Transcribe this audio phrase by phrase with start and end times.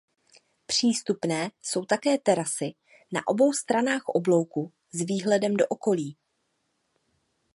[0.65, 2.73] Přístupné jsou také terasy
[3.13, 6.17] na obou stranách oblouku s výhledem do okolí.